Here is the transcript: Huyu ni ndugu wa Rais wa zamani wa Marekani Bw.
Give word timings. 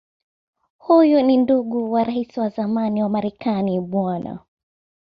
Huyu 0.77 1.21
ni 1.21 1.37
ndugu 1.37 1.91
wa 1.91 2.03
Rais 2.03 2.37
wa 2.37 2.49
zamani 2.49 3.03
wa 3.03 3.09
Marekani 3.09 3.79
Bw. 3.79 4.35